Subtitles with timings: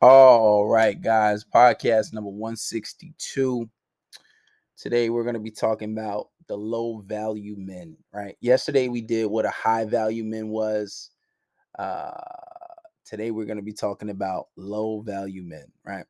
[0.00, 3.68] All right, guys, podcast number 162.
[4.76, 8.36] Today we're going to be talking about the low value men, right?
[8.40, 11.10] Yesterday we did what a high value men was.
[11.80, 12.12] Uh
[13.04, 16.06] today we're going to be talking about low value men, right?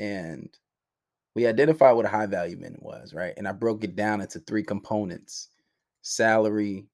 [0.00, 0.48] And
[1.36, 3.34] we identified what a high value men was, right?
[3.36, 5.50] And I broke it down into three components:
[6.00, 6.88] salary,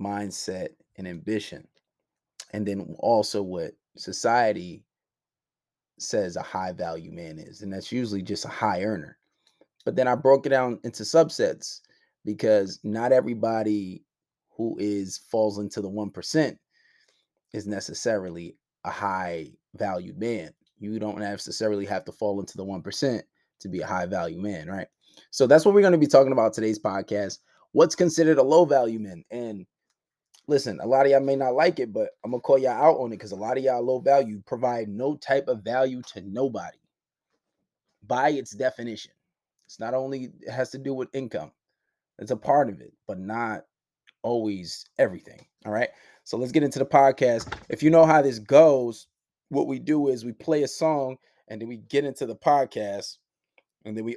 [0.00, 1.68] mindset, and ambition.
[2.54, 4.85] And then also what society
[5.98, 9.18] says a high value man is, and that's usually just a high earner.
[9.84, 11.80] But then I broke it down into subsets
[12.24, 14.02] because not everybody
[14.50, 16.58] who is falls into the 1%
[17.52, 20.50] is necessarily a high valued man.
[20.78, 23.22] You don't necessarily have to fall into the 1%
[23.60, 24.88] to be a high value man, right?
[25.30, 27.38] So that's what we're going to be talking about today's podcast.
[27.72, 29.24] What's considered a low value man?
[29.30, 29.66] And
[30.46, 32.98] listen, a lot of y'all may not like it, but I'm gonna call y'all out
[32.98, 36.20] on it because a lot of y'all low value provide no type of value to
[36.22, 36.78] nobody
[38.06, 39.12] by its definition.
[39.66, 41.52] It's not only it has to do with income,
[42.18, 43.64] it's a part of it, but not
[44.22, 45.46] always everything.
[45.64, 45.90] All right.
[46.24, 47.52] So let's get into the podcast.
[47.68, 49.08] If you know how this goes,
[49.48, 51.16] what we do is we play a song
[51.48, 53.18] and then we get into the podcast
[53.84, 54.16] and then we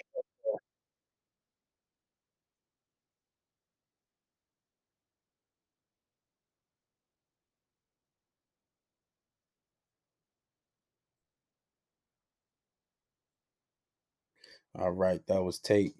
[14.79, 15.95] All right, that was Tate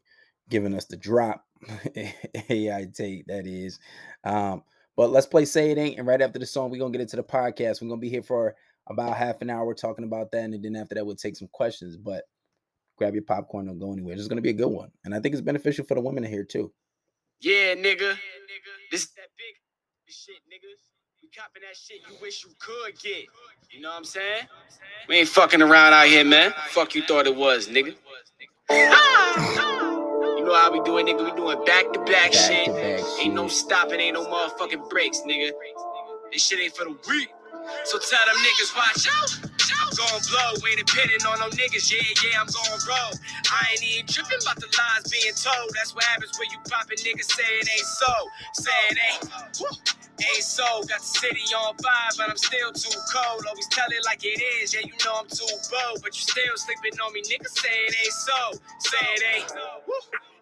[0.49, 1.45] giving us the drop.
[2.49, 3.80] AI Tate, that is.
[4.23, 4.63] Um,
[4.95, 5.97] but let's play Say It Ain't.
[5.97, 7.81] And right after the song, we're gonna get into the podcast.
[7.81, 8.55] We're gonna be here for
[8.88, 10.44] about half an hour talking about that.
[10.45, 11.97] And then after that, we'll take some questions.
[11.97, 12.23] But
[12.97, 14.16] grab your popcorn, don't go anywhere.
[14.16, 14.91] This is gonna be a good one.
[15.03, 16.72] And I think it's beneficial for the women in here too.
[17.41, 18.17] Yeah, nigga.
[18.91, 19.55] This that big
[20.07, 20.88] shit, niggas.
[21.22, 23.25] We copping that shit you wish you could get.
[23.72, 24.47] You know what I'm saying?
[25.07, 26.53] We ain't fucking around out here, man.
[26.69, 27.95] Fuck you thought it was, nigga.
[28.72, 31.25] You know how we do it, nigga.
[31.25, 32.70] We doing back to back shit.
[33.22, 35.52] Ain't no stopping, ain't no motherfucking breaks, nigga.
[36.31, 37.29] This shit ain't for the weak.
[37.85, 39.59] So tell them niggas, watch out.
[39.99, 41.91] Gon' blow, ain't depending on no niggas.
[41.91, 43.13] Yeah, yeah, I'm gon' roll.
[43.51, 45.75] I ain't even tripping about the lies being told.
[45.75, 48.13] That's what happens when you poppin' niggas say it ain't so.
[48.63, 49.27] Saying ain't,
[49.59, 49.67] woo,
[50.23, 50.87] ain't so.
[50.87, 53.43] Got the city on fire, but I'm still too cold.
[53.43, 54.73] Always tell it like it is.
[54.73, 57.21] Yeah, you know I'm too bold, but you still sleeping on me.
[57.27, 58.39] Niggas say it ain't so.
[58.79, 59.51] Say it ain't.
[59.87, 59.99] Woo.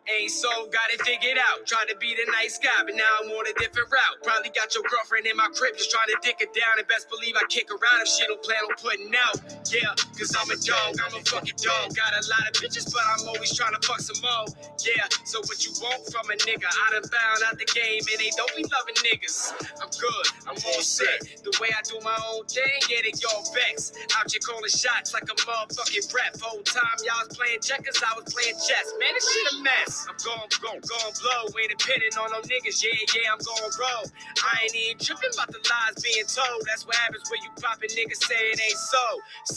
[0.07, 1.67] Ain't so, got it figured out.
[1.67, 4.23] Trying to be the nice guy, but now I'm on a different route.
[4.23, 6.79] Probably got your girlfriend in my crib, just trying to dick her down.
[6.79, 9.35] And best believe I kick her out if she don't plan on putting out.
[9.67, 11.91] Yeah, cause I'm a dog, I'm a fucking dog.
[11.91, 14.47] Got a lot of bitches, but I'm always trying to fuck some more.
[14.79, 16.71] Yeah, so what you want from a nigga?
[16.71, 19.59] I done found out the game, and they don't be loving niggas.
[19.83, 21.19] I'm good, I'm all set.
[21.43, 23.91] The way I do my own thing, yeah, they all vex.
[24.15, 26.39] Out here calling shots like a motherfucking rep.
[26.39, 28.87] Whole time y'all was playing checkers, I was playing chess.
[29.03, 29.96] Man, this shit a mess.
[30.05, 32.77] I'm gon' gon' gon' blow, ain't depending on no niggas.
[32.83, 34.05] Yeah, yeah, I'm gon' roll.
[34.45, 36.61] I ain't even tripping about the lies being told.
[36.69, 39.05] That's what happens when you poppin' niggas say it ain't so.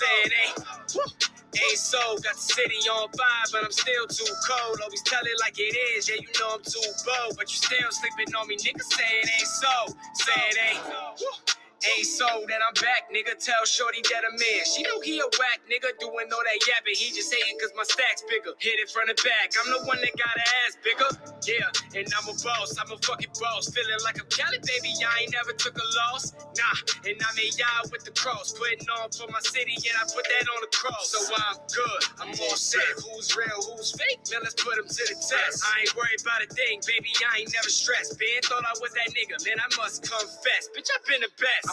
[0.00, 0.56] Say it ain't.
[0.96, 1.04] Woo.
[1.50, 4.80] Ain't so, got the city on fire, but I'm still too cold.
[4.80, 7.34] Always tell it like it is, yeah, you know I'm too bold.
[7.36, 9.76] But you still sleeping on me, niggas say it ain't so.
[10.14, 10.84] Say it ain't.
[11.20, 11.59] Woo.
[11.80, 13.40] Ain't so that I'm back, nigga.
[13.40, 14.62] Tell Shorty that I'm in.
[14.68, 15.96] She know he a whack, nigga.
[15.96, 16.92] Doing all that yapping.
[16.92, 18.52] He just hating cause my stack's bigger.
[18.60, 19.56] Hit it from the back.
[19.56, 21.08] I'm the one that got her ass bigger.
[21.48, 22.76] Yeah, and I'm a boss.
[22.76, 23.72] I'm a fucking boss.
[23.72, 24.92] Feeling like I'm Cali, baby.
[25.00, 26.36] I ain't never took a loss.
[26.60, 26.76] Nah,
[27.08, 28.52] and I made y'all with the cross.
[28.52, 31.16] Putting on for my city, and I put that on the cross.
[31.16, 32.02] So I'm good.
[32.20, 32.84] I'm all set.
[33.08, 33.56] Who's real?
[33.72, 34.20] Who's fake?
[34.28, 35.64] Man, let's put them to the test.
[35.64, 37.08] I ain't worried about a thing, baby.
[37.24, 38.20] I ain't never stressed.
[38.20, 39.40] Ben thought I was that nigga.
[39.48, 40.68] Man, I must confess.
[40.76, 41.69] Bitch, I've been the best.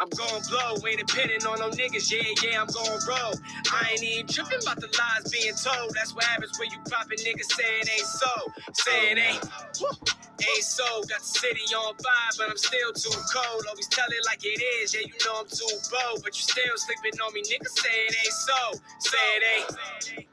[0.00, 2.10] I'm gon' blow, ain't depending on no niggas.
[2.10, 3.34] Yeah, yeah, I'm gon' roll.
[3.70, 5.94] I ain't even tripping about the lies being told.
[5.94, 8.32] That's what happens when you poppin' niggas saying ain't so.
[8.72, 9.44] Saying ain't.
[10.42, 13.64] Ain't so, got the city on fire, but I'm still too cold.
[13.68, 16.22] Always tell it like it is, yeah, you know I'm too bold.
[16.24, 18.80] But you still sleeping on me, niggas say it ain't so.
[18.98, 20.26] Say it ain't.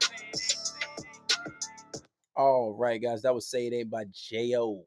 [2.34, 4.84] All right, guys, that was Say It Ain't by J.O.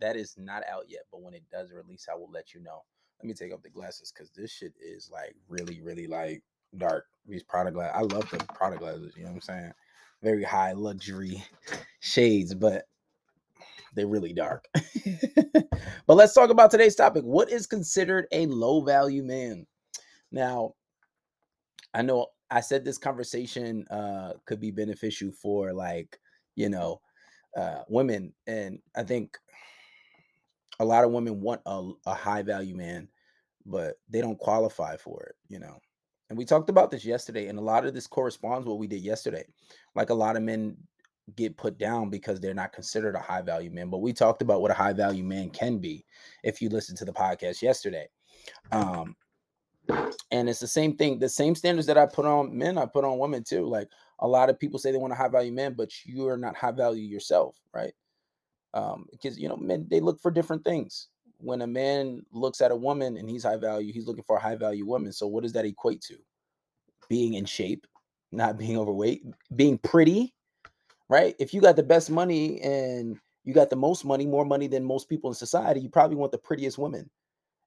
[0.00, 2.84] That is not out yet, but when it does release, I will let you know.
[3.24, 6.42] Let me take off the glasses because this shit is like really, really like
[6.76, 7.06] dark.
[7.26, 7.94] These Prada glasses.
[7.96, 9.72] I love the Prada glasses, you know what I'm saying?
[10.22, 11.42] Very high luxury
[12.00, 12.84] shades, but
[13.94, 14.66] they're really dark.
[16.06, 17.24] but let's talk about today's topic.
[17.24, 19.66] What is considered a low value man?
[20.30, 20.74] Now,
[21.94, 26.20] I know I said this conversation uh could be beneficial for like,
[26.56, 27.00] you know,
[27.56, 29.38] uh women and I think
[30.80, 33.08] a lot of women want a, a high value man,
[33.66, 35.78] but they don't qualify for it, you know.
[36.30, 39.02] And we talked about this yesterday, and a lot of this corresponds what we did
[39.02, 39.44] yesterday.
[39.94, 40.76] Like a lot of men
[41.36, 43.88] get put down because they're not considered a high value man.
[43.88, 46.04] But we talked about what a high value man can be
[46.42, 48.08] if you listened to the podcast yesterday.
[48.72, 49.16] Um,
[50.30, 53.04] and it's the same thing, the same standards that I put on men, I put
[53.04, 53.66] on women too.
[53.66, 53.88] Like
[54.20, 56.56] a lot of people say they want a high value man, but you are not
[56.56, 57.92] high value yourself, right?
[58.72, 61.08] Um, because you know, men they look for different things.
[61.44, 64.40] When a man looks at a woman and he's high value, he's looking for a
[64.40, 65.12] high value woman.
[65.12, 66.16] So what does that equate to?
[67.08, 67.86] Being in shape,
[68.32, 69.24] not being overweight,
[69.54, 70.32] being pretty,
[71.10, 71.36] right?
[71.38, 74.84] If you got the best money and you got the most money, more money than
[74.84, 77.10] most people in society, you probably want the prettiest women.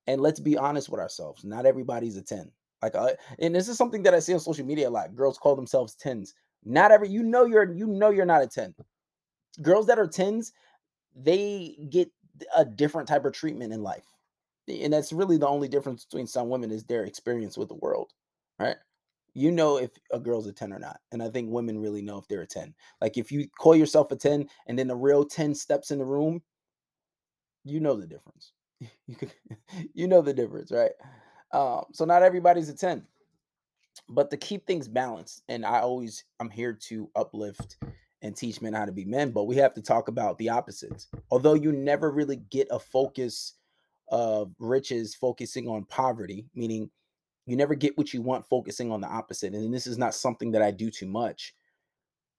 [0.08, 1.44] And let's be honest with ourselves.
[1.44, 2.52] Not everybody's a 10.
[2.82, 5.16] Like uh, and this is something that I see on social media a lot.
[5.16, 6.34] Girls call themselves 10s.
[6.64, 8.74] Not every you know you're you know you're not a 10.
[9.62, 10.52] Girls that are 10s,
[11.16, 12.12] they get
[12.56, 14.06] a different type of treatment in life.
[14.68, 18.12] And that's really the only difference between some women is their experience with the world,
[18.60, 18.76] right?
[19.34, 21.00] You know if a girl's a 10 or not.
[21.12, 22.74] And I think women really know if they're a 10.
[23.00, 26.06] Like if you call yourself a 10 and then a real 10 steps in the
[26.06, 26.42] room,
[27.64, 28.52] you know the difference.
[29.08, 29.32] you could
[29.94, 30.92] you know the difference, right?
[31.52, 33.06] Um, so not everybody's a 10.
[34.10, 37.78] But to keep things balanced, and I always I'm here to uplift
[38.22, 41.08] and teach men how to be men, but we have to talk about the opposites.
[41.30, 43.54] Although you never really get a focus
[44.10, 46.90] of riches focusing on poverty, meaning
[47.46, 49.54] you never get what you want focusing on the opposite.
[49.54, 51.54] And this is not something that I do too much,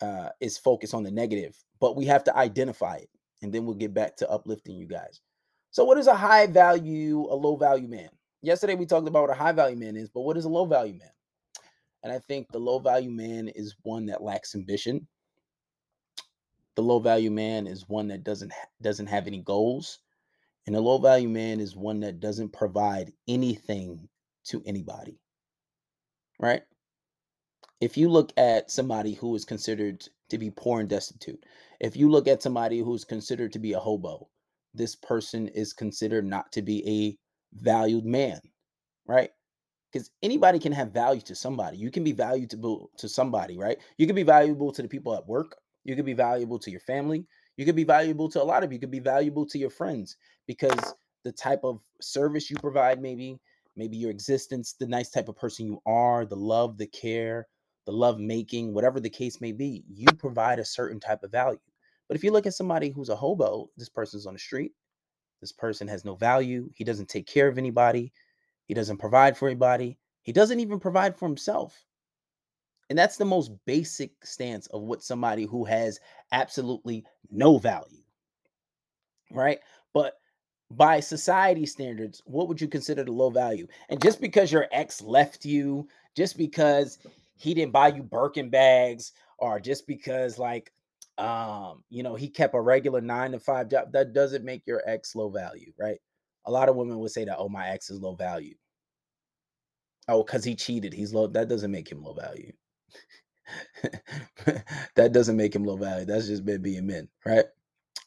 [0.01, 3.11] uh, is focus on the negative, but we have to identify it.
[3.43, 5.21] And then we'll get back to uplifting you guys.
[5.71, 8.09] So, what is a high value, a low value man?
[8.43, 10.65] Yesterday we talked about what a high value man is, but what is a low
[10.65, 11.11] value man?
[12.03, 15.07] And I think the low value man is one that lacks ambition.
[16.79, 19.99] The low value man is one that doesn't doesn't have any goals.
[20.65, 24.09] And a low value man is one that doesn't provide anything
[24.45, 25.19] to anybody.
[26.39, 26.63] Right?
[27.81, 31.43] If you look at somebody who is considered to be poor and destitute,
[31.81, 34.29] if you look at somebody who's considered to be a hobo,
[34.73, 37.19] this person is considered not to be a
[37.61, 38.41] valued man,
[39.05, 39.31] right?
[39.91, 41.77] Because anybody can have value to somebody.
[41.77, 43.79] You can be valuable to somebody, right?
[43.97, 45.57] You can be valuable to the people at work.
[45.88, 47.25] You could be valuable to your family.
[47.56, 48.79] You could be valuable to a lot of you.
[48.79, 50.94] Could be valuable to your friends because
[51.25, 53.40] the type of service you provide, maybe,
[53.75, 57.49] maybe your existence, the nice type of person you are, the love, the care,
[57.87, 61.58] the love making, whatever the case may be, you provide a certain type of value.
[62.06, 64.73] But if you look at somebody who's a hobo, this person's on the street,
[65.40, 66.69] this person has no value.
[66.75, 68.12] He doesn't take care of anybody.
[68.67, 69.96] He doesn't provide for anybody.
[70.20, 71.82] He doesn't even provide for himself.
[72.90, 76.00] And that's the most basic stance of what somebody who has
[76.32, 78.02] absolutely no value.
[79.31, 79.61] Right?
[79.93, 80.14] But
[80.70, 83.67] by society standards, what would you consider the low value?
[83.88, 86.99] And just because your ex left you, just because
[87.37, 90.73] he didn't buy you Birkin bags, or just because like
[91.19, 93.93] um, you know, he kept a regular nine to five job.
[93.93, 95.99] That doesn't make your ex low value, right?
[96.46, 98.55] A lot of women would say that, oh, my ex is low value.
[100.06, 101.26] Oh, because he cheated, he's low.
[101.26, 102.52] That doesn't make him low value.
[104.94, 106.05] that doesn't make him low value.
[106.05, 107.46] That's just men being men, right?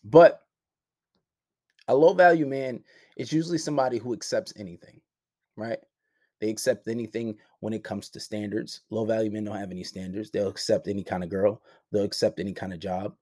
[0.03, 0.41] But
[1.87, 2.83] a low value man
[3.17, 5.01] is usually somebody who accepts anything,
[5.55, 5.79] right?
[6.39, 8.81] They accept anything when it comes to standards.
[8.89, 10.31] Low value men don't have any standards.
[10.31, 11.61] They'll accept any kind of girl.
[11.91, 13.15] They'll accept any kind of job.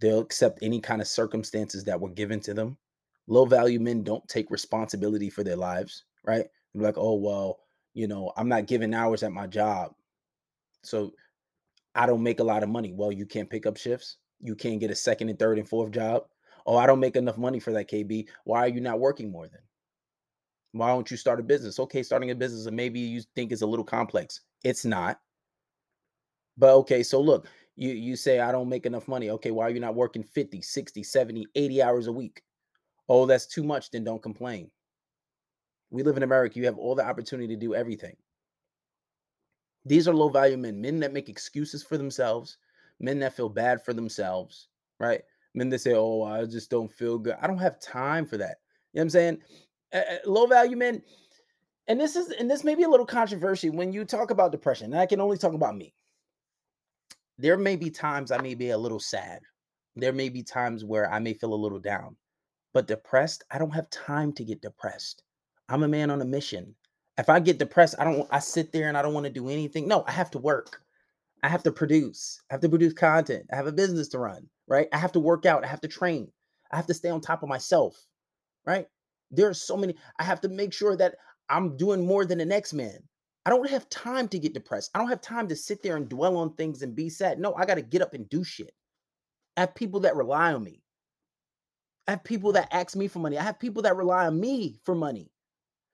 [0.00, 2.78] They'll accept any kind of circumstances that were given to them.
[3.26, 6.46] Low value men don't take responsibility for their lives, right?
[6.74, 7.60] They're like, oh, well,
[7.94, 9.94] you know, I'm not giving hours at my job.
[10.82, 11.12] So
[11.94, 12.92] I don't make a lot of money.
[12.92, 14.16] Well, you can't pick up shifts.
[14.40, 16.24] You can't get a second and third and fourth job.
[16.66, 18.28] Oh, I don't make enough money for that, KB.
[18.44, 19.60] Why are you not working more then?
[20.72, 21.78] Why don't you start a business?
[21.78, 24.40] Okay, starting a business and maybe you think is a little complex.
[24.64, 25.20] It's not.
[26.56, 27.46] But okay, so look,
[27.76, 29.30] you you say I don't make enough money.
[29.30, 32.42] Okay, why are you not working 50, 60, 70, 80 hours a week?
[33.08, 34.70] Oh, that's too much, then don't complain.
[35.90, 36.58] We live in America.
[36.58, 38.16] You have all the opportunity to do everything.
[39.84, 42.58] These are low value men, men that make excuses for themselves,
[43.00, 44.68] men that feel bad for themselves,
[45.00, 45.22] right?
[45.54, 47.36] Men that say, Oh, I just don't feel good.
[47.42, 48.58] I don't have time for that.
[48.92, 49.38] You know what I'm saying?
[49.92, 51.02] uh, low value men
[51.88, 54.92] and this is and this may be a little controversy when you talk about depression
[54.92, 55.92] and i can only talk about me
[57.38, 59.40] there may be times i may be a little sad
[59.96, 62.16] there may be times where i may feel a little down
[62.72, 65.22] but depressed i don't have time to get depressed
[65.68, 66.74] i'm a man on a mission
[67.18, 69.48] if i get depressed i don't i sit there and i don't want to do
[69.48, 70.82] anything no i have to work
[71.42, 74.46] i have to produce i have to produce content i have a business to run
[74.68, 76.28] right i have to work out i have to train
[76.72, 78.06] i have to stay on top of myself
[78.66, 78.86] right
[79.32, 79.96] there are so many.
[80.18, 81.16] I have to make sure that
[81.48, 82.98] I'm doing more than the next man.
[83.46, 84.90] I don't have time to get depressed.
[84.94, 87.40] I don't have time to sit there and dwell on things and be sad.
[87.40, 88.72] No, I got to get up and do shit.
[89.56, 90.82] I have people that rely on me.
[92.06, 93.38] I have people that ask me for money.
[93.38, 95.30] I have people that rely on me for money.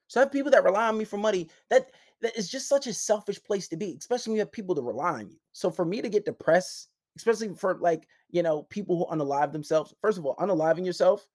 [0.09, 1.49] So I have people that rely on me for money.
[1.71, 4.75] That that is just such a selfish place to be, especially when you have people
[4.75, 5.37] to rely on you.
[5.53, 9.95] So for me to get depressed, especially for like, you know, people who unalive themselves,
[10.01, 11.29] first of all, unaliving yourself,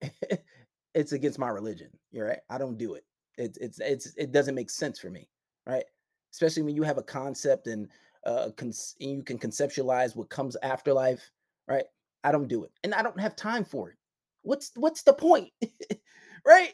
[0.94, 1.88] it's against my religion.
[2.10, 2.40] You're right.
[2.50, 3.04] I don't do it.
[3.38, 5.28] It's it's it's it doesn't make sense for me,
[5.66, 5.84] right?
[6.32, 7.88] Especially when you have a concept and
[8.26, 11.30] uh con- and you can conceptualize what comes after life,
[11.68, 11.84] right?
[12.24, 12.70] I don't do it.
[12.84, 13.96] And I don't have time for it.
[14.42, 15.50] What's what's the point?
[16.46, 16.72] right?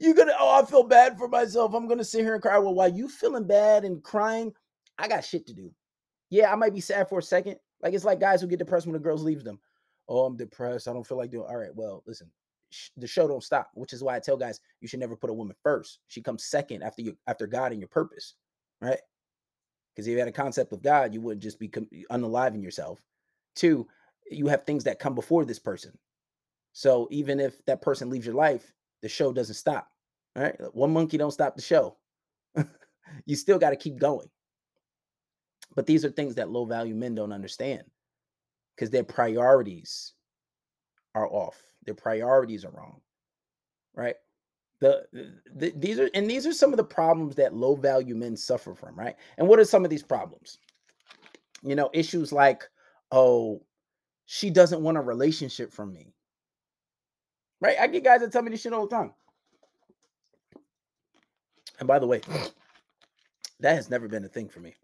[0.00, 1.74] You're gonna, oh, I feel bad for myself.
[1.74, 2.58] I'm gonna sit here and cry.
[2.58, 4.52] Well, while you feeling bad and crying,
[4.98, 5.70] I got shit to do.
[6.30, 7.56] Yeah, I might be sad for a second.
[7.82, 9.58] Like it's like guys who get depressed when the girls leaves them.
[10.08, 10.88] Oh, I'm depressed.
[10.88, 11.46] I don't feel like doing.
[11.48, 12.30] All right, well, listen,
[12.96, 15.34] the show don't stop, which is why I tell guys you should never put a
[15.34, 15.98] woman first.
[16.08, 18.34] She comes second after you, after God and your purpose,
[18.80, 19.00] right?
[19.94, 23.00] Because if you had a concept of God, you wouldn't just be com- unaliving yourself.
[23.54, 23.86] Two,
[24.30, 25.92] you have things that come before this person.
[26.72, 28.72] So even if that person leaves your life,
[29.02, 29.88] the show doesn't stop.
[30.34, 30.56] Right.
[30.72, 31.98] One monkey don't stop the show.
[33.26, 34.28] you still got to keep going.
[35.74, 37.82] But these are things that low value men don't understand
[38.74, 40.14] because their priorities
[41.14, 41.60] are off.
[41.84, 43.00] Their priorities are wrong.
[43.94, 44.16] Right.
[44.80, 45.06] The,
[45.54, 48.74] the, these are and these are some of the problems that low value men suffer
[48.74, 49.14] from, right?
[49.38, 50.58] And what are some of these problems?
[51.62, 52.64] You know, issues like,
[53.12, 53.62] oh,
[54.26, 56.12] she doesn't want a relationship from me.
[57.62, 57.76] Right?
[57.80, 59.12] I get guys that tell me this shit all the time.
[61.78, 62.20] And by the way,
[63.60, 64.74] that has never been a thing for me.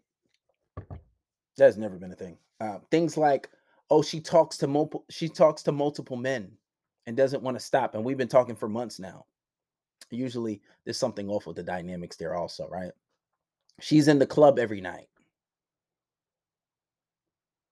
[1.57, 2.37] That has never been a thing.
[2.61, 3.49] Uh, things like,
[3.89, 6.53] oh, she talks to multiple, she talks to multiple men
[7.05, 7.95] and doesn't want to stop.
[7.95, 9.25] And we've been talking for months now.
[10.09, 12.91] Usually, there's something off with the dynamics there, also, right?
[13.81, 15.09] She's in the club every night.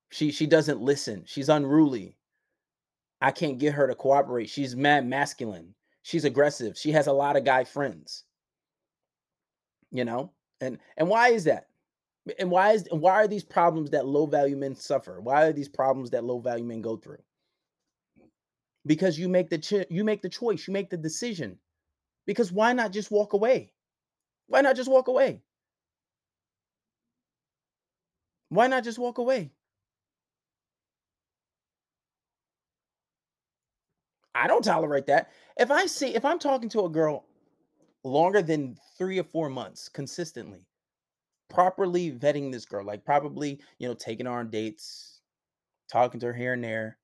[0.09, 1.23] She she doesn't listen.
[1.25, 2.16] She's unruly.
[3.21, 4.49] I can't get her to cooperate.
[4.49, 5.73] She's mad masculine.
[6.03, 6.77] She's aggressive.
[6.77, 8.23] She has a lot of guy friends.
[9.91, 10.31] You know?
[10.61, 11.67] And and why is that?
[12.39, 15.19] And why is and why are these problems that low value men suffer?
[15.21, 17.21] Why are these problems that low value men go through?
[18.85, 21.57] Because you make the you make the choice, you make the decision.
[22.25, 23.73] Because why not just walk away?
[24.47, 25.41] Why not just walk away?
[28.49, 29.51] Why not just walk away?
[34.43, 35.31] I don't tolerate that.
[35.57, 37.25] If I see, if I'm talking to a girl
[38.03, 40.65] longer than three or four months consistently,
[41.49, 45.21] properly vetting this girl, like probably, you know, taking her on dates,
[45.91, 46.97] talking to her here and there,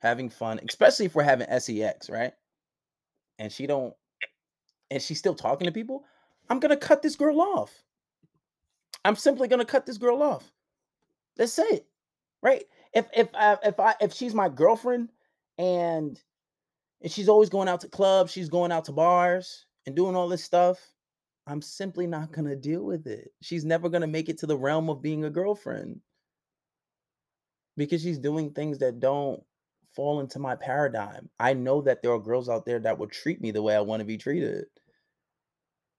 [0.00, 2.32] having fun, especially if we're having sex, right?
[3.38, 3.94] And she don't,
[4.90, 6.04] and she's still talking to people,
[6.48, 7.82] I'm gonna cut this girl off.
[9.04, 10.52] I'm simply gonna cut this girl off.
[11.36, 11.86] That's it,
[12.42, 12.64] right?
[12.92, 15.10] If if I if I if she's my girlfriend
[15.58, 16.20] and
[17.02, 20.28] and she's always going out to clubs, she's going out to bars and doing all
[20.28, 20.78] this stuff.
[21.46, 23.30] I'm simply not going to deal with it.
[23.40, 26.00] She's never going to make it to the realm of being a girlfriend
[27.76, 29.42] because she's doing things that don't
[29.94, 31.28] fall into my paradigm.
[31.38, 33.80] I know that there are girls out there that would treat me the way I
[33.80, 34.66] want to be treated.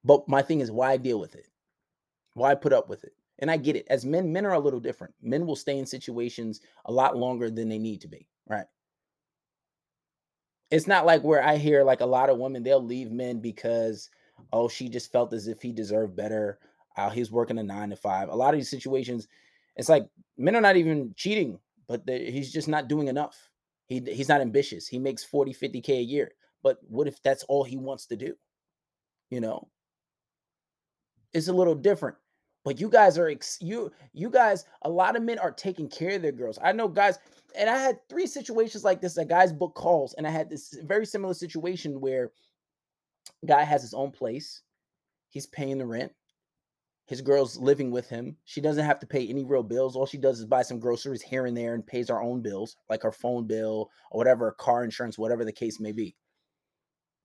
[0.04, 1.48] But my thing is, why deal with it?
[2.34, 3.14] Why put up with it?
[3.40, 3.88] And I get it.
[3.90, 5.14] As men, men are a little different.
[5.22, 8.66] Men will stay in situations a lot longer than they need to be, right?
[10.72, 14.10] It's not like where I hear like a lot of women they'll leave men because
[14.54, 16.60] oh she just felt as if he deserved better.
[16.96, 18.30] Uh, he's working a nine to five.
[18.30, 19.28] A lot of these situations,
[19.76, 20.08] it's like
[20.38, 23.50] men are not even cheating, but he's just not doing enough.
[23.88, 24.88] He he's not ambitious.
[24.88, 26.32] He makes 40, 50k a year.
[26.64, 28.36] But what if that's all he wants to do?
[29.30, 29.68] You know,
[31.34, 32.18] it's a little different.
[32.68, 34.66] But you guys are ex- you you guys.
[34.82, 36.60] A lot of men are taking care of their girls.
[36.62, 37.18] I know guys
[37.58, 39.16] and I had three situations like this.
[39.16, 42.34] A guy's book calls, and I had this very similar situation where
[43.46, 44.64] guy has his own place.
[45.30, 46.12] He's paying the rent.
[47.06, 48.36] His girl's living with him.
[48.44, 49.96] She doesn't have to pay any real bills.
[49.96, 52.76] All she does is buy some groceries here and there and pays her own bills,
[52.90, 56.18] like her phone bill or whatever, car insurance, whatever the case may be.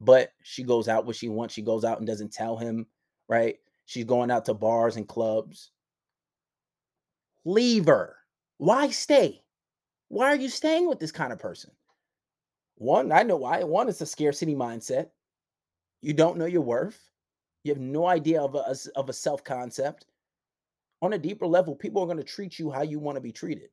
[0.01, 1.53] But she goes out what she wants.
[1.53, 2.87] She goes out and doesn't tell him,
[3.29, 3.57] right?
[3.87, 5.71] She's going out to bars and clubs.
[7.45, 8.17] Leave her.
[8.59, 9.43] Why stay?
[10.09, 11.71] Why are you staying with this kind of person?
[12.77, 13.63] One, I know why.
[13.65, 15.09] One, it's a scarcity mindset.
[16.01, 17.09] You don't know your worth.
[17.65, 20.07] You have no idea of a, of a self concept.
[21.01, 23.33] On a deeper level, people are going to treat you how you want to be
[23.33, 23.71] treated.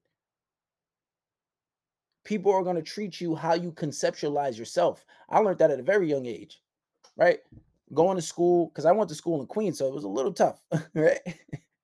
[2.24, 5.06] People are going to treat you how you conceptualize yourself.
[5.30, 6.62] I learned that at a very young age,
[7.16, 7.40] right?
[7.94, 10.34] Going to school because I went to school in Queens, so it was a little
[10.34, 10.60] tough,
[10.94, 11.20] right?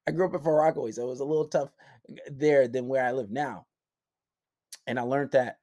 [0.07, 1.69] I grew up in Far Rockaway, so it was a little tough
[2.09, 3.65] uh, there than where I live now.
[4.87, 5.57] And I learned that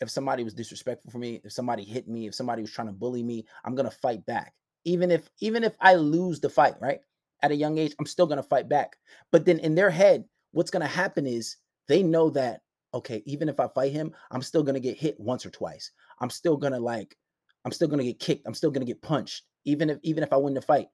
[0.00, 2.92] if somebody was disrespectful for me, if somebody hit me, if somebody was trying to
[2.92, 4.54] bully me, I'm gonna fight back.
[4.84, 7.00] Even if even if I lose the fight, right?
[7.42, 8.96] At a young age, I'm still gonna fight back.
[9.32, 11.56] But then in their head, what's gonna happen is
[11.88, 12.62] they know that
[12.92, 15.90] okay, even if I fight him, I'm still gonna get hit once or twice.
[16.20, 17.16] I'm still gonna like,
[17.64, 18.46] I'm still gonna get kicked.
[18.46, 20.88] I'm still gonna get punched, even if even if I win the fight.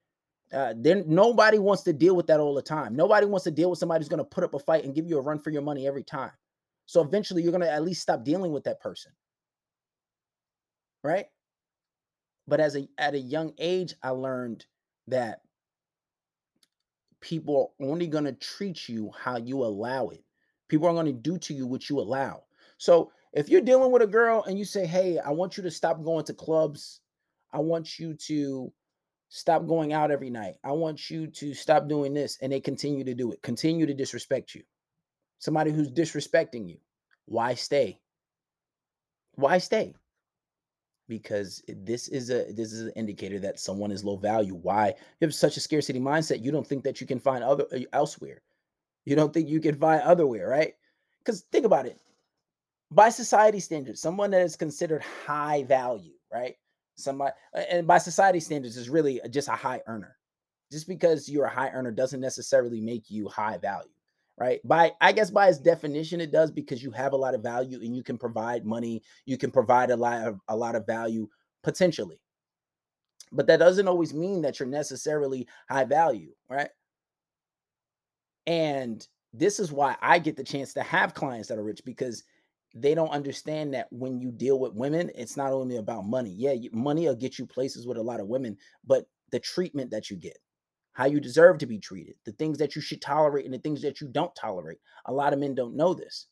[0.52, 2.96] Uh, then nobody wants to deal with that all the time.
[2.96, 5.18] Nobody wants to deal with somebody who's gonna put up a fight and give you
[5.18, 6.32] a run for your money every time.
[6.86, 9.12] So eventually, you're gonna at least stop dealing with that person,
[11.04, 11.26] right?
[12.48, 14.66] But as a at a young age, I learned
[15.06, 15.42] that
[17.20, 20.24] people are only gonna treat you how you allow it.
[20.68, 22.42] People are gonna do to you what you allow.
[22.78, 25.70] So if you're dealing with a girl and you say, Hey, I want you to
[25.70, 27.00] stop going to clubs,
[27.52, 28.72] I want you to
[29.28, 33.04] stop going out every night, I want you to stop doing this, and they continue
[33.04, 34.62] to do it, continue to disrespect you.
[35.38, 36.78] Somebody who's disrespecting you,
[37.26, 38.00] why stay?
[39.34, 39.94] Why stay?
[41.08, 44.54] Because this is a this is an indicator that someone is low value.
[44.54, 46.44] Why you have such a scarcity mindset?
[46.44, 48.42] You don't think that you can find other uh, elsewhere.
[49.06, 50.74] You don't think you can find other otherwhere, right?
[51.18, 51.98] Because think about it
[52.90, 56.56] by society standards, someone that is considered high value, right?
[57.00, 60.16] Somebody, and by society standards, is really just a high earner.
[60.70, 63.90] Just because you're a high earner doesn't necessarily make you high value,
[64.38, 64.60] right?
[64.64, 65.64] By I guess by its mm-hmm.
[65.64, 69.02] definition, it does because you have a lot of value and you can provide money,
[69.26, 71.28] you can provide a lot of a lot of value
[71.62, 72.20] potentially.
[73.32, 76.70] But that doesn't always mean that you're necessarily high value, right?
[78.46, 82.24] And this is why I get the chance to have clients that are rich because
[82.74, 86.30] they don't understand that when you deal with women, it's not only about money.
[86.30, 90.10] Yeah, money will get you places with a lot of women, but the treatment that
[90.10, 90.38] you get,
[90.92, 93.82] how you deserve to be treated, the things that you should tolerate and the things
[93.82, 94.78] that you don't tolerate.
[95.06, 96.26] A lot of men don't know this.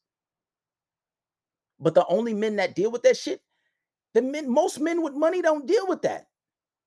[1.80, 3.40] But the only men that deal with that shit,
[4.14, 6.26] the men, most men with money don't deal with that.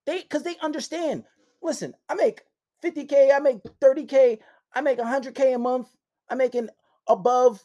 [0.06, 1.24] They because they understand.
[1.62, 2.42] Listen, I make
[2.84, 4.38] 50k, I make 30k,
[4.74, 5.88] I make 100k a month.
[6.28, 6.68] I'm making
[7.08, 7.64] above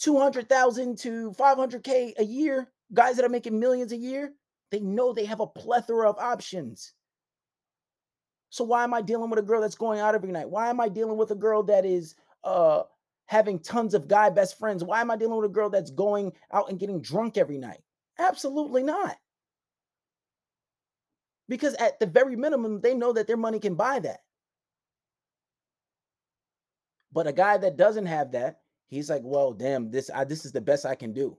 [0.00, 4.32] 200,000 to 500K a year, guys that are making millions a year,
[4.70, 6.92] they know they have a plethora of options.
[8.48, 10.50] So why am I dealing with a girl that's going out every night?
[10.50, 12.82] Why am I dealing with a girl that is uh
[13.26, 14.82] having tons of guy best friends?
[14.82, 17.80] Why am I dealing with a girl that's going out and getting drunk every night?
[18.18, 19.16] Absolutely not.
[21.48, 24.20] Because at the very minimum, they know that their money can buy that.
[27.12, 30.50] But a guy that doesn't have that, He's like, well, damn, this I, this is
[30.50, 31.38] the best I can do.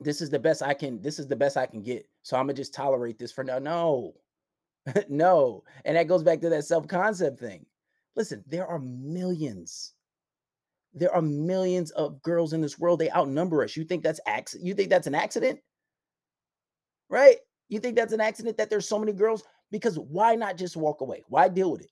[0.00, 1.00] This is the best I can.
[1.00, 2.08] This is the best I can get.
[2.22, 3.60] So I'm gonna just tolerate this for now.
[3.60, 4.14] No,
[5.08, 7.64] no, and that goes back to that self concept thing.
[8.16, 9.94] Listen, there are millions.
[10.92, 12.98] There are millions of girls in this world.
[12.98, 13.76] They outnumber us.
[13.76, 14.66] You think that's accident?
[14.66, 15.60] You think that's an accident?
[17.08, 17.36] Right?
[17.68, 19.44] You think that's an accident that there's so many girls?
[19.70, 21.22] Because why not just walk away?
[21.28, 21.90] Why deal with it?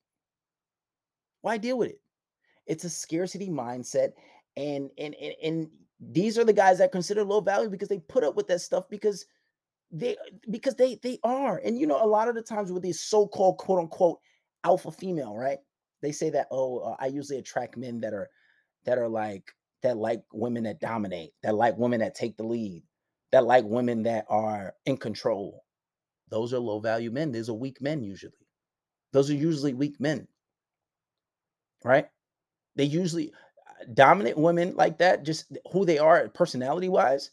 [1.43, 2.01] Why deal with it?
[2.69, 4.13] It's a scarcity mindset.
[4.57, 5.69] And and and, and
[6.01, 8.89] these are the guys that consider low value because they put up with that stuff
[8.89, 9.27] because
[9.91, 10.17] they
[10.51, 11.61] because they they are.
[11.65, 14.21] And you know, a lot of the times with these so-called quote unquote
[14.65, 15.59] alpha female, right?
[16.03, 18.31] They say that, oh, uh, I usually attract men that are
[18.85, 19.53] that are like
[19.83, 22.83] that like women that dominate, that like women that take the lead,
[23.33, 25.65] that like women that are in control.
[26.31, 27.33] Those are low value men.
[27.33, 28.47] Those are weak men usually.
[29.13, 30.29] Those are usually weak men.
[31.85, 32.09] Right?
[32.79, 33.33] They usually
[33.69, 37.33] uh, dominant women like that, just who they are personality wise,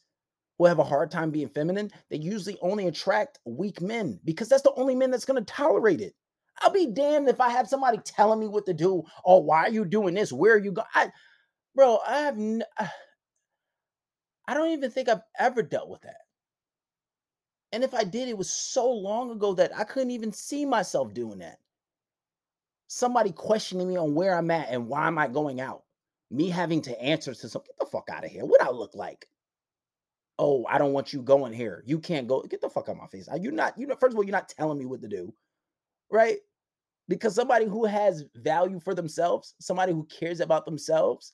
[0.60, 4.64] who have a hard time being feminine, they usually only attract weak men because that's
[4.64, 6.16] the only men that's going to tolerate it.
[6.62, 9.04] I'll be damned if I have somebody telling me what to do.
[9.26, 10.34] Oh, why are you doing this?
[10.34, 10.88] Where are you going?
[10.96, 11.12] I,
[11.76, 12.88] bro, I have, n- uh,
[14.48, 16.18] I don't even think I've ever dealt with that.
[17.74, 21.14] And if I did, it was so long ago that I couldn't even see myself
[21.14, 21.60] doing that
[22.88, 25.84] somebody questioning me on where I'm at and why am I going out.
[26.32, 28.46] Me having to answer to some get the fuck out of here.
[28.46, 29.28] What I look like?
[30.38, 31.84] Oh, I don't want you going here.
[31.86, 32.42] You can't go.
[32.42, 33.28] Get the fuck out of my face.
[33.28, 35.34] You're you not, you know, first of all, you're not telling me what to do.
[36.12, 36.38] Right?
[37.08, 41.34] Because somebody who has value for themselves, somebody who cares about themselves,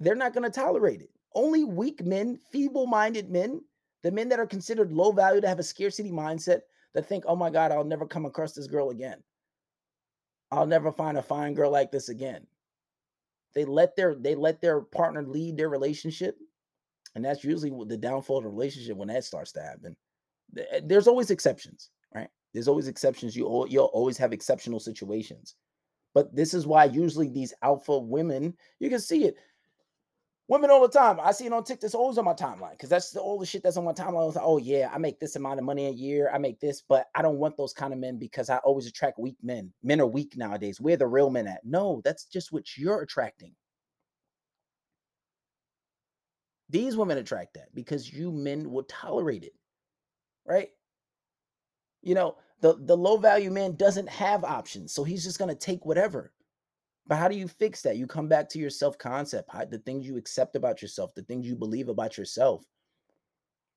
[0.00, 1.10] they're not going to tolerate it.
[1.34, 3.60] Only weak men, feeble minded men,
[4.02, 6.60] the men that are considered low value to have a scarcity mindset
[6.94, 9.22] that think, oh my God, I'll never come across this girl again.
[10.50, 12.46] I'll never find a fine girl like this again.
[13.54, 16.36] They let their they let their partner lead their relationship,
[17.14, 19.96] and that's usually the downfall of the relationship when that starts to happen.
[20.56, 22.28] Eh, there's always exceptions, right?
[22.52, 23.36] There's always exceptions.
[23.36, 25.54] You you'll always have exceptional situations.
[26.14, 29.36] But this is why usually these alpha women, you can see it.
[30.48, 31.20] Women all the time.
[31.22, 31.94] I see it on TikTok.
[31.94, 34.22] Always on my timeline because that's the, all the shit that's on my timeline.
[34.22, 36.30] I was Like, oh yeah, I make this amount of money a year.
[36.32, 39.18] I make this, but I don't want those kind of men because I always attract
[39.18, 39.72] weak men.
[39.82, 40.80] Men are weak nowadays.
[40.80, 41.60] Where the real men at?
[41.64, 43.54] No, that's just what you're attracting.
[46.70, 49.54] These women attract that because you men will tolerate it,
[50.46, 50.70] right?
[52.02, 54.92] You know, the, the low value man doesn't have options.
[54.94, 56.32] So he's just to take whatever.
[57.08, 57.96] But how do you fix that?
[57.96, 61.46] You come back to your self concept, the things you accept about yourself, the things
[61.46, 62.64] you believe about yourself.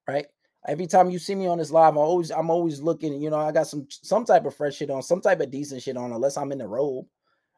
[0.08, 0.26] Right?
[0.68, 3.38] Every time you see me on this live, I always I'm always looking, you know,
[3.38, 6.12] I got some some type of fresh shit on, some type of decent shit on,
[6.12, 7.06] unless I'm in the robe,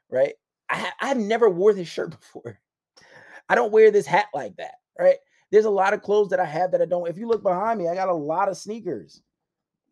[0.09, 0.35] right?
[0.69, 2.59] I I've never wore this shirt before.
[3.49, 5.17] I don't wear this hat like that, right?
[5.51, 7.09] There's a lot of clothes that I have that I don't.
[7.09, 9.21] If you look behind me, I got a lot of sneakers.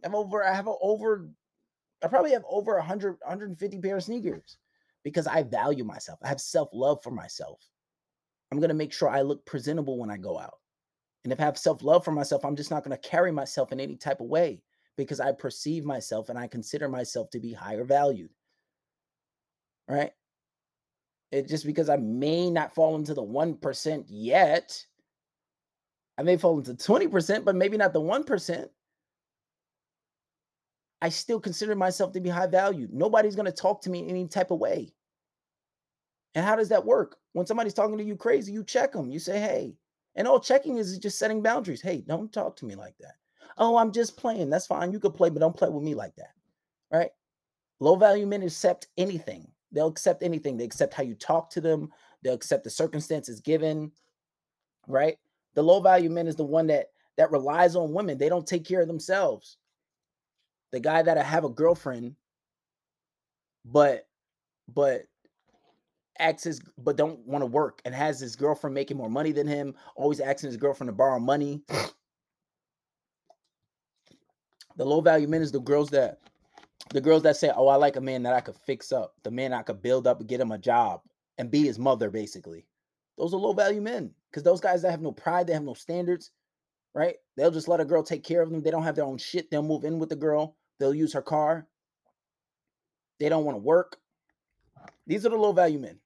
[0.04, 1.28] I'm over, I have over,
[2.04, 4.58] I probably have over 100, 150 pair of sneakers
[5.04, 6.20] because I value myself.
[6.24, 7.62] I have self love for myself.
[8.52, 10.56] I'm going to make sure I look presentable when I go out.
[11.24, 13.72] And if I have self love for myself, I'm just not going to carry myself
[13.72, 14.62] in any type of way
[14.98, 18.30] because I perceive myself and I consider myself to be higher valued.
[19.88, 20.12] Right?
[21.32, 24.86] It just because I may not fall into the 1% yet,
[26.18, 28.68] I may fall into 20%, but maybe not the 1%.
[31.02, 32.88] I still consider myself to be high value.
[32.92, 34.94] Nobody's going to talk to me in any type of way.
[36.36, 37.18] And how does that work?
[37.34, 39.10] When somebody's talking to you crazy, you check them.
[39.10, 39.76] You say, hey.
[40.16, 41.82] And all checking is just setting boundaries.
[41.82, 43.16] Hey, don't talk to me like that.
[43.58, 44.50] Oh, I'm just playing.
[44.50, 44.92] That's fine.
[44.92, 46.34] You could play, but don't play with me like that.
[46.92, 47.12] Right?
[47.80, 49.48] Low value men accept anything.
[49.72, 50.58] They'll accept anything.
[50.58, 51.90] They accept how you talk to them.
[52.22, 53.92] They'll accept the circumstances given.
[54.88, 55.18] Right?
[55.56, 56.88] The low value men is the one that
[57.18, 58.18] that relies on women.
[58.18, 59.58] They don't take care of themselves
[60.72, 62.16] the guy that I have a girlfriend,
[63.66, 64.08] but
[64.74, 65.04] but
[66.20, 69.76] acts but don't want to work and has his girlfriend making more money than him,
[69.96, 71.62] always asking his girlfriend to borrow money.
[74.78, 76.20] The low value men is the girls that
[76.92, 79.32] the girls that say, Oh, I like a man that I could fix up, the
[79.32, 81.02] man I could build up get him a job
[81.38, 82.66] and be his mother, basically.
[83.18, 85.74] Those are low value men because those guys that have no pride, they have no
[85.74, 86.32] standards,
[86.94, 87.16] right?
[87.36, 88.62] They'll just let a girl take care of them.
[88.62, 89.52] They don't have their own shit.
[89.52, 90.58] They'll move in with the girl.
[90.82, 91.68] They'll use her car.
[93.20, 93.98] They don't want to work.
[95.06, 96.00] These are the low value men.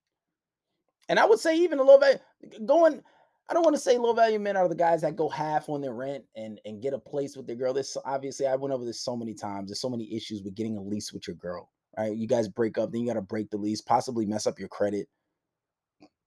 [1.07, 2.19] And I would say even the low value
[2.65, 3.01] going,
[3.49, 5.79] I don't want to say low value men are the guys that go half on
[5.79, 7.73] their rent and and get a place with their girl.
[7.73, 9.69] This obviously I went over this so many times.
[9.69, 11.69] There's so many issues with getting a lease with your girl.
[11.97, 12.13] Right?
[12.13, 14.67] You guys break up, then you got to break the lease, possibly mess up your
[14.67, 15.07] credit.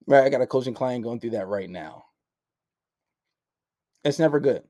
[0.07, 0.23] Right?
[0.23, 2.05] I got a coaching client going through that right now.
[4.03, 4.63] It's never good.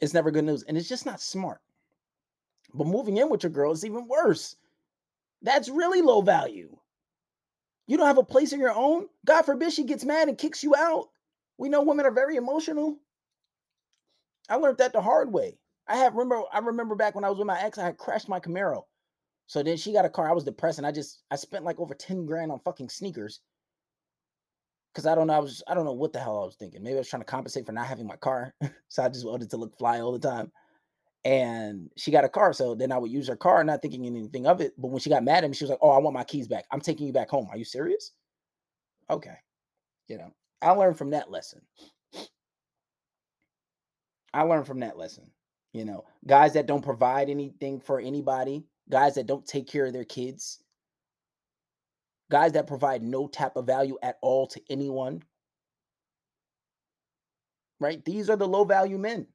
[0.00, 1.58] It's never good news, and it's just not smart.
[2.74, 4.56] But moving in with your girl is even worse.
[5.42, 6.76] That's really low value.
[7.86, 9.06] You don't have a place of your own.
[9.24, 11.08] God forbid she gets mad and kicks you out.
[11.56, 12.98] We know women are very emotional.
[14.48, 15.58] I learned that the hard way.
[15.86, 18.28] I have remember I remember back when I was with my ex, I had crashed
[18.28, 18.82] my Camaro.
[19.46, 20.28] So then she got a car.
[20.28, 23.40] I was depressed and I just I spent like over 10 grand on fucking sneakers.
[24.94, 26.82] Cause I don't know, I was I don't know what the hell I was thinking.
[26.82, 28.54] Maybe I was trying to compensate for not having my car.
[28.88, 30.50] so I just wanted to look fly all the time
[31.24, 32.52] and she got a car.
[32.52, 34.74] So then I would use her car, not thinking anything of it.
[34.76, 36.48] But when she got mad at me, she was like, Oh, I want my keys
[36.48, 36.66] back.
[36.70, 37.48] I'm taking you back home.
[37.50, 38.12] Are you serious?
[39.08, 39.36] Okay.
[40.08, 41.62] You know, I learned from that lesson.
[44.34, 45.30] I learned from that lesson.
[45.72, 49.92] You know, guys that don't provide anything for anybody, guys that don't take care of
[49.92, 50.62] their kids,
[52.30, 55.22] guys that provide no type of value at all to anyone.
[57.80, 58.04] Right?
[58.04, 59.26] These are the low value men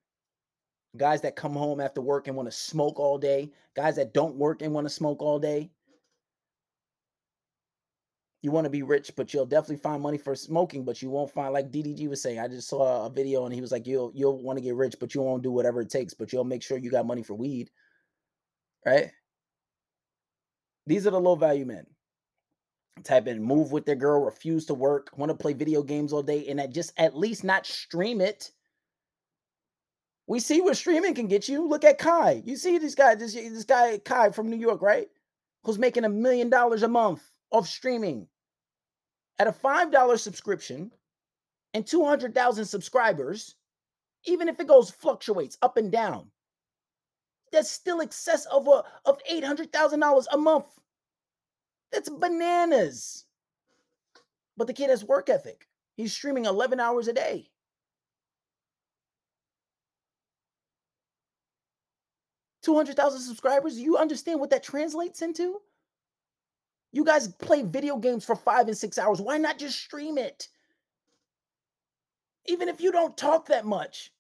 [0.97, 4.35] guys that come home after work and want to smoke all day, guys that don't
[4.35, 5.69] work and want to smoke all day.
[8.41, 11.31] You want to be rich, but you'll definitely find money for smoking, but you won't
[11.31, 12.39] find like DDG was saying.
[12.39, 14.95] I just saw a video and he was like, You'll you'll want to get rich,
[14.97, 17.33] but you won't do whatever it takes, but you'll make sure you got money for
[17.33, 17.69] weed.
[18.85, 19.11] Right?
[20.87, 21.85] These are the low value men.
[23.03, 26.23] Type in move with their girl, refuse to work, want to play video games all
[26.23, 28.51] day, and at just at least not stream it
[30.29, 31.67] we see what streaming can get you.
[31.67, 32.43] Look at Kai.
[32.45, 35.07] You see this guy, this, this guy Kai from New York, right?
[35.63, 38.27] Who's making a million dollars a month off streaming
[39.39, 40.91] at a $5 subscription
[41.73, 43.55] and 200,000 subscribers,
[44.25, 46.29] even if it goes fluctuates up and down.
[47.51, 50.67] That's still excess of a, of $800,000 a month.
[51.91, 53.25] That's bananas.
[54.57, 55.67] But the kid has work ethic.
[55.95, 57.49] He's streaming 11 hours a day.
[62.63, 63.79] 200,000 subscribers.
[63.79, 65.59] You understand what that translates into?
[66.91, 69.21] You guys play video games for five and six hours.
[69.21, 70.47] Why not just stream it?
[72.45, 74.11] Even if you don't talk that much,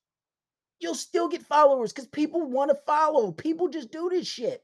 [0.79, 3.31] you'll still get followers because people want to follow.
[3.31, 4.63] People just do this shit.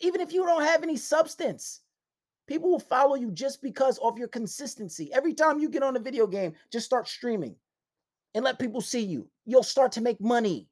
[0.00, 1.82] Even if you don't have any substance,
[2.46, 5.12] people will follow you just because of your consistency.
[5.12, 7.54] Every time you get on a video game, just start streaming
[8.34, 9.28] and let people see you.
[9.44, 10.68] You'll start to make money.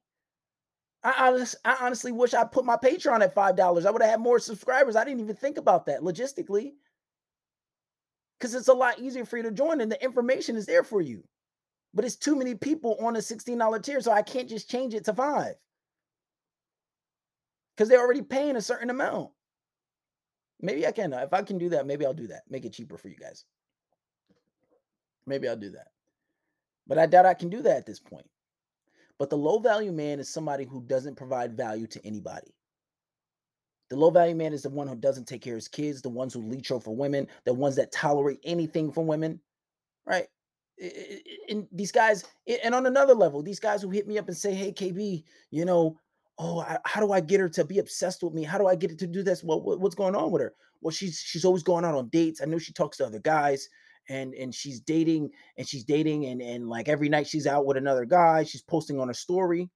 [1.03, 3.85] I, I honestly wish I put my Patreon at five dollars.
[3.85, 4.95] I would have had more subscribers.
[4.95, 6.73] I didn't even think about that logistically,
[8.39, 11.01] because it's a lot easier for you to join, and the information is there for
[11.01, 11.23] you.
[11.93, 14.93] But it's too many people on a sixteen dollar tier, so I can't just change
[14.93, 15.55] it to five
[17.75, 19.31] because they're already paying a certain amount.
[20.61, 21.11] Maybe I can.
[21.11, 22.43] If I can do that, maybe I'll do that.
[22.49, 23.43] Make it cheaper for you guys.
[25.25, 25.87] Maybe I'll do that.
[26.87, 28.25] But I doubt I can do that at this point.
[29.19, 32.53] But the low value man is somebody who doesn't provide value to anybody.
[33.89, 36.09] The low value man is the one who doesn't take care of his kids, the
[36.09, 39.39] ones who leech over women, the ones that tolerate anything from women,
[40.05, 40.25] right?
[41.49, 42.23] And these guys,
[42.63, 45.65] and on another level, these guys who hit me up and say, "Hey, KB, you
[45.65, 45.99] know,
[46.39, 48.43] oh, how do I get her to be obsessed with me?
[48.43, 49.43] How do I get her to do this?
[49.43, 50.55] Well, what's going on with her?
[50.81, 52.41] Well, she's she's always going out on dates.
[52.41, 53.69] I know she talks to other guys
[54.09, 57.77] and and she's dating and she's dating and and like every night she's out with
[57.77, 59.69] another guy she's posting on a story.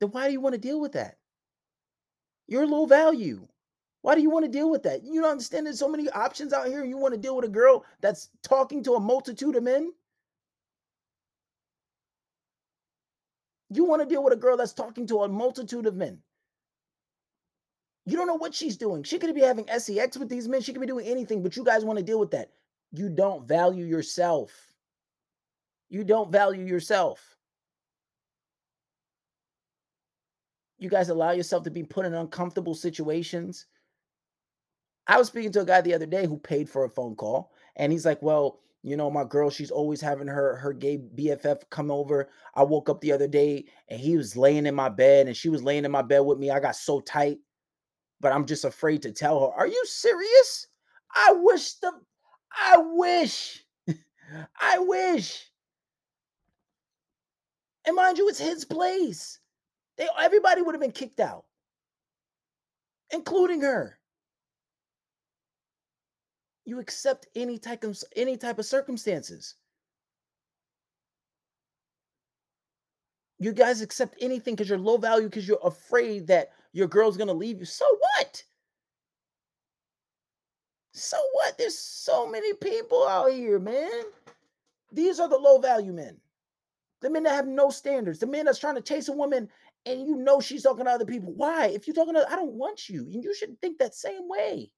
[0.00, 1.16] Then why do you want to deal with that?
[2.46, 3.46] You're low value.
[4.02, 5.02] Why do you want to deal with that?
[5.02, 7.48] You don't understand there's so many options out here you want to deal with a
[7.48, 9.92] girl that's talking to a multitude of men?
[13.70, 16.18] You want to deal with a girl that's talking to a multitude of men
[18.06, 19.02] you don't know what she's doing.
[19.02, 20.60] She could be having sex with these men.
[20.60, 22.50] She could be doing anything, but you guys want to deal with that.
[22.92, 24.52] You don't value yourself.
[25.88, 27.36] You don't value yourself.
[30.78, 33.66] You guys allow yourself to be put in uncomfortable situations.
[35.06, 37.52] I was speaking to a guy the other day who paid for a phone call,
[37.76, 41.62] and he's like, Well, you know, my girl, she's always having her her gay BFF
[41.70, 42.28] come over.
[42.54, 45.48] I woke up the other day and he was laying in my bed and she
[45.48, 46.50] was laying in my bed with me.
[46.50, 47.38] I got so tight
[48.24, 49.52] but I'm just afraid to tell her.
[49.54, 50.68] Are you serious?
[51.14, 51.92] I wish the
[52.50, 53.62] I wish.
[54.58, 55.44] I wish.
[57.86, 59.40] And mind you, it's his place.
[59.98, 61.44] They everybody would have been kicked out,
[63.12, 63.98] including her.
[66.64, 69.54] You accept any type of any type of circumstances.
[73.38, 77.32] You guys accept anything because you're low value because you're afraid that your girl's gonna
[77.32, 77.64] leave you.
[77.64, 78.42] So what?
[80.92, 81.56] So what?
[81.56, 84.02] There's so many people out here, man.
[84.92, 86.18] These are the low value men.
[87.00, 88.18] The men that have no standards.
[88.18, 89.48] The men that's trying to chase a woman
[89.86, 91.32] and you know she's talking to other people.
[91.32, 91.66] Why?
[91.66, 93.02] If you're talking to, I don't want you.
[93.12, 94.70] And you should think that same way.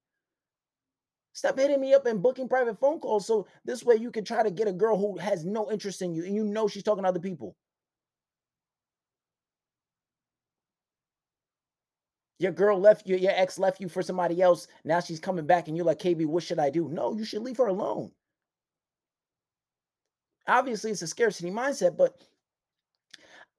[1.32, 4.42] Stop hitting me up and booking private phone calls so this way you can try
[4.42, 7.04] to get a girl who has no interest in you and you know she's talking
[7.04, 7.56] to other people.
[12.38, 14.68] Your girl left you, your ex left you for somebody else.
[14.84, 16.88] Now she's coming back and you're like, KB, what should I do?
[16.88, 18.12] No, you should leave her alone.
[20.46, 22.16] Obviously, it's a scarcity mindset, but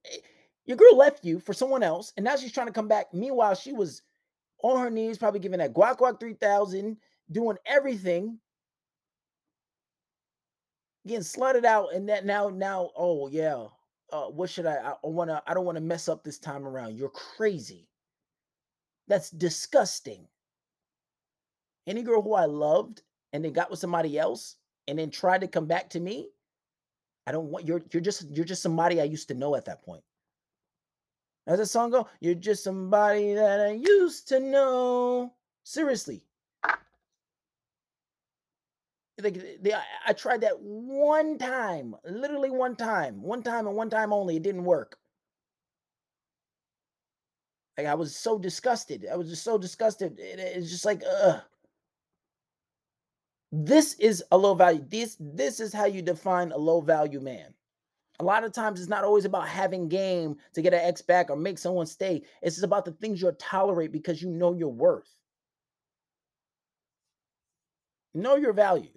[0.05, 0.17] eh,
[0.65, 3.13] your girl left you for someone else, and now she's trying to come back.
[3.13, 4.03] Meanwhile, she was
[4.63, 6.97] on her knees, probably giving that guac guac 3000,
[7.31, 8.39] doing everything,
[11.05, 13.65] getting slutted out, and that now, now, oh yeah,
[14.11, 14.93] uh, what should I?
[15.03, 16.95] I wanna, I don't want to mess up this time around.
[16.95, 17.86] You're crazy.
[19.07, 20.27] That's disgusting.
[21.85, 24.55] Any girl who I loved and then got with somebody else
[24.87, 26.29] and then tried to come back to me,
[27.25, 29.83] I don't want you're you're just you're just somebody I used to know at that
[29.83, 30.03] point.
[31.45, 35.33] As a song go, you're just somebody that I used to know.
[35.63, 36.23] Seriously.
[39.19, 39.73] Like they,
[40.05, 44.35] I tried that one time, literally one time, one time and one time only.
[44.35, 44.97] It didn't work.
[47.77, 49.05] Like I was so disgusted.
[49.11, 50.19] I was just so disgusted.
[50.19, 51.41] It, it's just like, ugh.
[53.51, 54.83] This is a low value.
[54.89, 57.53] This this is how you define a low value man.
[58.19, 61.29] A lot of times it's not always about having game to get an X back
[61.29, 62.23] or make someone stay.
[62.41, 65.09] It's just about the things you'll tolerate because you know your worth.
[68.13, 68.89] Know your value.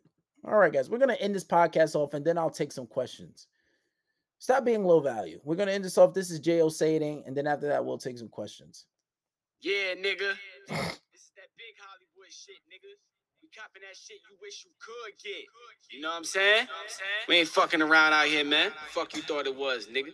[0.45, 3.47] All right, guys, we're gonna end this podcast off and then I'll take some questions.
[4.41, 5.39] Stop being low value.
[5.45, 6.15] We're gonna end this off.
[6.15, 8.87] This is Jo Sading, and then after that, we'll take some questions.
[9.61, 10.33] Yeah, nigga.
[10.67, 10.79] this
[11.13, 12.89] is that big Hollywood shit, nigga.
[13.43, 15.45] You copping that shit you wish you could get.
[15.91, 16.67] You know what I'm saying?
[17.29, 18.73] We ain't fucking around out here, man.
[18.89, 20.13] Fuck you thought it was, nigga.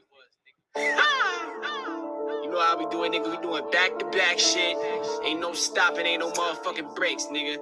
[2.42, 3.30] You know how we do it, nigga.
[3.30, 4.76] We doing back to back shit.
[5.24, 7.58] Ain't no stopping, ain't no motherfucking breaks, nigga.